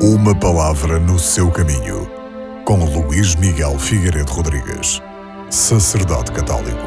[0.00, 2.08] Uma palavra no seu caminho,
[2.64, 5.02] com Luís Miguel Figueiredo Rodrigues,
[5.50, 6.86] sacerdote católico.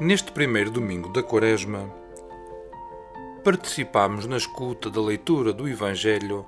[0.00, 1.92] Neste primeiro domingo da Quaresma,
[3.44, 6.46] participamos na escuta da leitura do Evangelho,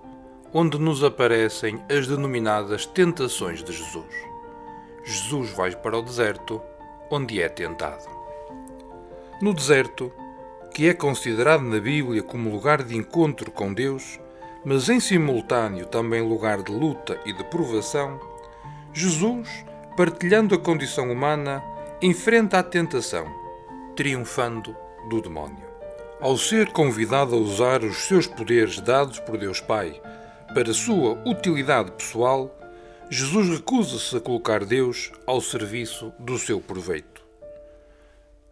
[0.51, 4.15] onde nos aparecem as denominadas tentações de Jesus.
[5.05, 6.63] Jesus vai para o deserto,
[7.11, 8.09] onde é tentado.
[9.43, 10.11] No deserto,
[10.79, 14.21] que é considerado na Bíblia como lugar de encontro com Deus,
[14.65, 18.21] mas em simultâneo também lugar de luta e de provação,
[18.95, 19.49] Jesus,
[19.97, 21.65] partilhando a condição humana,
[22.01, 23.27] enfrenta a tentação,
[23.97, 24.77] triunfando
[25.11, 25.67] do demónio.
[26.21, 30.01] Ao ser convidado a usar os seus poderes dados por Deus Pai
[30.55, 32.57] para sua utilidade pessoal,
[33.11, 37.28] Jesus recusa-se a colocar Deus ao serviço do seu proveito.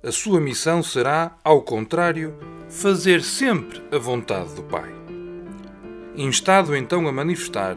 [0.07, 2.33] A sua missão será, ao contrário,
[2.69, 4.89] fazer sempre a vontade do Pai.
[6.15, 7.77] Instado então a manifestar,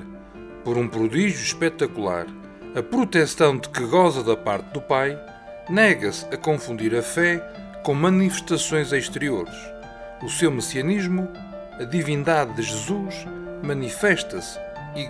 [0.63, 2.27] por um prodígio espetacular,
[2.75, 5.19] a proteção de que goza da parte do Pai,
[5.71, 7.39] nega-se a confundir a fé
[7.83, 9.55] com manifestações exteriores.
[10.21, 11.27] O seu messianismo,
[11.79, 13.25] a divindade de Jesus,
[13.63, 14.59] manifesta-se
[14.95, 15.09] e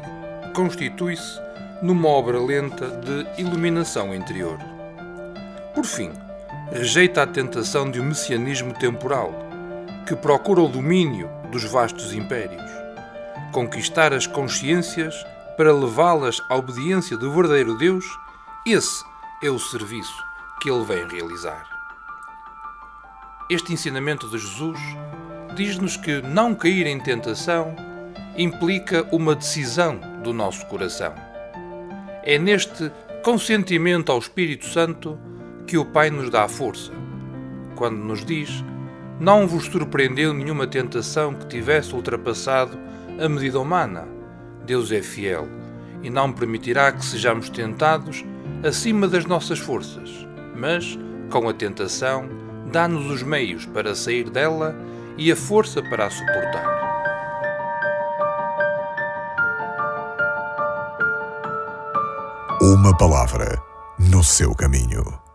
[0.53, 1.37] constitui-se
[1.81, 4.57] numa obra lenta de iluminação interior.
[5.75, 6.13] Por fim,
[6.71, 9.33] rejeita a tentação de um messianismo temporal,
[10.07, 12.71] que procura o domínio dos vastos impérios,
[13.51, 15.15] conquistar as consciências
[15.57, 18.05] para levá-las à obediência do verdadeiro Deus,
[18.65, 19.03] esse
[19.43, 20.23] é o serviço
[20.61, 21.65] que ele vem realizar.
[23.49, 24.79] Este ensinamento de Jesus
[25.55, 27.75] diz-nos que não cair em tentação
[28.37, 31.15] implica uma decisão do nosso coração.
[32.23, 32.91] É neste
[33.23, 35.19] consentimento ao Espírito Santo
[35.69, 36.91] que o Pai nos dá força,
[37.75, 38.65] quando nos diz:
[39.19, 42.75] Não vos surpreendeu nenhuma tentação que tivesse ultrapassado
[43.23, 44.07] a medida humana.
[44.65, 45.47] Deus é fiel
[46.01, 48.25] e não permitirá que sejamos tentados
[48.67, 50.97] acima das nossas forças, mas,
[51.29, 52.27] com a tentação,
[52.71, 54.75] dá-nos os meios para sair dela
[55.19, 56.79] e a força para a suportar.
[62.59, 63.61] Uma palavra
[63.99, 65.28] no seu caminho.